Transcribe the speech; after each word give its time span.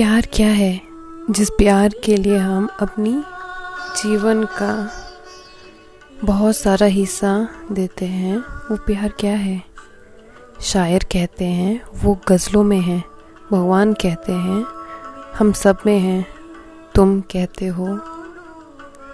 प्यार 0.00 0.28
क्या 0.34 0.48
है 0.48 0.82
जिस 1.30 1.50
प्यार 1.50 1.90
के 2.04 2.16
लिए 2.16 2.36
हम 2.36 2.68
अपनी 2.80 3.22
जीवन 4.02 4.44
का 4.44 4.92
बहुत 6.24 6.56
सारा 6.56 6.86
हिस्सा 6.86 7.48
देते 7.72 8.06
हैं? 8.06 8.38
वो 8.38 8.76
प्यार 8.76 9.08
क्या 9.08 9.32
है? 9.32 9.62
शायर 10.60 11.06
कहते 11.12 11.44
हैं, 11.44 11.80
वो 11.94 12.20
गज़लों 12.28 12.64
में 12.64 12.80
है, 12.80 13.04
भगवान 13.52 13.92
कहते 13.92 14.32
हैं, 14.32 14.66
हम 15.34 15.52
सब 15.52 15.78
में 15.86 15.98
हैं, 15.98 16.26
तुम 16.94 17.20
कहते 17.20 17.66
हो। 17.66 17.96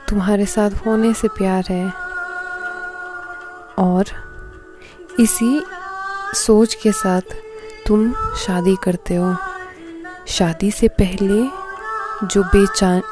तुम्हारे 0.08 0.46
साथ 0.46 0.70
होने 0.70 1.14
से 1.14 1.28
प्यार 1.28 1.64
है। 1.70 1.92
और 3.78 4.04
इसी 5.20 5.62
सोच 6.34 6.74
के 6.74 6.92
साथ 6.92 7.22
तुम 7.86 8.12
शादी 8.12 8.76
करते 8.84 9.14
हो। 9.16 9.36
शादी 10.26 10.70
से 10.70 10.88
पहले 10.90 11.42
जो 12.26 12.42
बेचान 12.44 13.02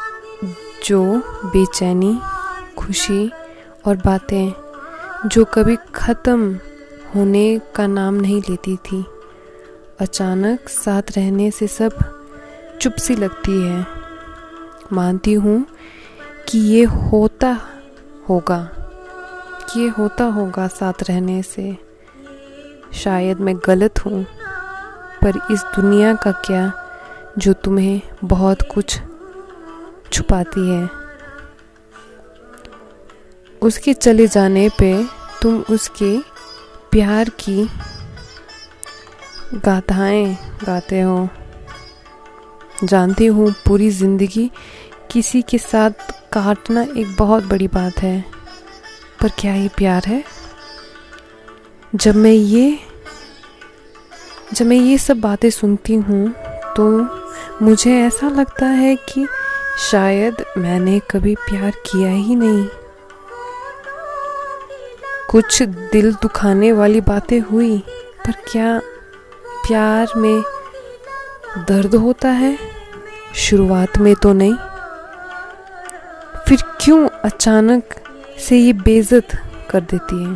जो 0.86 1.02
बेचैनी, 1.46 2.18
खुशी 2.78 3.30
और 3.86 3.96
बातें 3.96 5.28
जो 5.28 5.44
कभी 5.44 5.76
ख़त्म 5.94 6.58
होने 7.14 7.58
का 7.76 7.86
नाम 7.86 8.14
नहीं 8.14 8.40
लेती 8.40 8.76
थी, 8.76 9.04
अचानक 10.00 10.68
साथ 10.68 11.16
रहने 11.16 11.50
से 11.50 11.66
सब 11.68 11.98
चुप 12.80 12.96
सी 12.96 13.16
लगती 13.16 13.60
है। 13.62 13.86
मानती 14.92 15.32
हूँ 15.34 15.64
कि 16.48 16.58
ये 16.58 16.84
होता 16.84 17.56
होगा, 18.28 18.62
कि 19.64 19.80
ये 19.80 19.88
होता 19.88 20.24
होगा 20.24 20.68
साथ 20.68 21.02
रहने 21.02 21.42
से। 21.44 21.76
शायद 22.94 23.40
मैं 23.40 23.56
गलत 23.66 24.04
हूँ, 24.06 24.24
पर 25.22 25.46
इस 25.50 25.64
दुनिया 25.76 26.14
का 26.14 26.32
क्या 26.46 26.72
जो 27.38 27.52
तुम्हें 27.54 28.00
बहुत 28.24 28.62
कुछ 28.74 28.98
छुपाती 30.12 30.68
है। 30.70 30.88
उसके 33.62 33.94
चले 33.94 34.26
जाने 34.26 34.68
पे 34.78 34.92
तुम 35.42 35.58
उसके 35.70 36.18
प्यार 36.92 37.28
की 37.40 37.68
गाथाएँ 39.56 40.36
गाते 40.64 41.00
हो। 41.00 41.28
जानती 42.84 43.26
हूँ 43.26 43.50
पूरी 43.66 43.90
ज़िंदगी 43.90 44.50
किसी 45.12 45.42
के 45.42 45.58
साथ 45.58 46.12
काटना 46.32 46.82
एक 46.82 47.16
बहुत 47.18 47.44
बड़ी 47.44 47.68
बात 47.68 47.98
है, 47.98 48.24
पर 49.22 49.28
क्या 49.38 49.54
ये 49.54 49.68
प्यार 49.68 50.04
है? 50.06 50.22
जब 51.92 52.16
मैं 52.16 52.30
ये, 52.30 52.78
जब 54.54 54.66
मैं 54.66 54.76
ये 54.76 54.96
सब 54.98 55.20
बातें 55.20 55.50
सुनती 55.50 55.94
हूँ 55.94 56.28
तो 56.76 56.86
मुझे 57.62 58.00
ऐसा 58.00 58.28
लगता 58.28 58.66
है 58.66 58.96
कि 58.96 59.26
शायद 59.90 60.44
मैंने 60.58 60.98
कभी 60.98 61.34
प्यार 61.34 61.70
किया 61.70 62.10
ही 62.10 62.34
नहीं। 62.34 62.68
कुछ 65.30 65.62
दिल 65.62 66.12
दुखाने 66.12 66.72
वाली 66.72 67.00
बातें 67.00 67.40
हुई, 67.40 67.78
पर 68.26 68.32
क्या 68.32 68.80
प्यार 69.66 70.06
में 70.16 70.42
दर्द 71.58 71.94
होता 71.94 72.28
है? 72.28 72.58
शुरुआत 73.34 73.98
में 73.98 74.14
तो 74.14 74.32
नहीं। 74.32 74.54
फिर 76.48 76.62
क्यों 76.80 77.08
अचानक 77.08 77.84
से 78.48 78.56
ये 78.56 78.72
बेजत 78.72 79.28
कर 79.70 79.80
देती 79.80 80.24
है? 80.24 80.34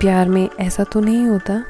प्यार 0.00 0.28
में 0.28 0.48
ऐसा 0.60 0.84
तो 0.84 1.00
नहीं 1.00 1.26
होता। 1.26 1.64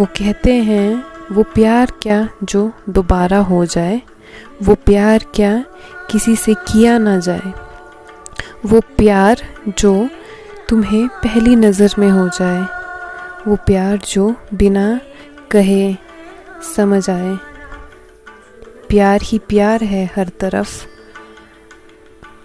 वो 0.00 0.06
कहते 0.06 0.54
हैं, 0.54 1.04
वो 1.32 1.42
प्यार 1.42 1.92
क्या 2.02 2.28
जो 2.44 2.72
दोबारा 2.88 3.38
हो 3.38 3.66
जाए? 3.66 4.02
वो 4.62 4.74
प्यार 4.74 5.26
क्या 5.34 5.64
किसी 6.10 6.36
से 6.36 6.54
किया 6.54 6.98
ना 6.98 7.18
जाए? 7.18 7.52
वो 8.66 8.80
प्यार 8.80 9.42
जो 9.78 10.08
तुम्हें 10.68 11.08
पहली 11.08 11.56
नज़र 11.56 11.94
में 11.98 12.10
हो 12.10 12.28
जाए? 12.28 12.62
वो 13.48 13.56
प्यार 13.56 13.96
जो 13.96 14.34
बिना 14.54 15.00
कहे 15.50 15.94
समझ 16.76 17.10
आए? 17.10 17.36
प्यार 18.88 19.20
ही 19.22 19.38
प्यार 19.38 19.84
है 19.84 20.10
हर 20.16 20.28
तरफ़। 20.28 20.86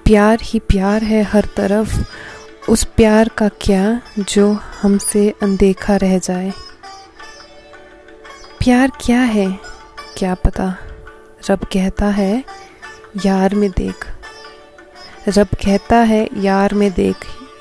प्यार 0.05 0.39
ही 0.41 0.59
प्यार 0.59 1.03
है 1.03 1.23
हर 1.23 1.45
तरफ़। 1.57 1.99
उस 2.69 2.83
प्यार 2.83 3.29
का 3.37 3.47
क्या 3.47 4.01
जो 4.19 4.59
हमसे 4.81 5.33
अनदेखा 5.43 5.95
रह 5.95 6.19
जाए? 6.19 6.53
प्यार 8.67 8.91
क्या 9.01 9.19
है? 9.19 9.59
क्या 10.17 10.33
पता? 10.33 10.77
रब 11.49 11.59
कहता 11.59 12.05
है, 12.05 12.43
यार 13.25 13.55
में 13.55 13.69
देख। 13.69 14.07
रब 15.27 15.47
कहता 15.47 15.95
है, 15.95 16.29
यार 16.37 16.73
में 16.73 16.91
देख। 16.91 17.15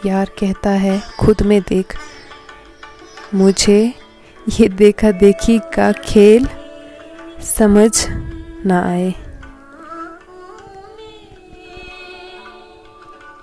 यार 0.06 0.30
कहता 0.38 0.70
है, 0.70 1.02
खुद 1.18 1.42
में 1.42 1.62
देख। 1.68 1.96
मुझे 3.34 3.94
ये 4.48 4.68
देखा 4.68 5.10
देखी 5.10 5.58
का 5.58 5.92
खेल 5.92 6.48
समझ 7.42 8.06
ना 8.66 8.90
आए। 8.90 9.14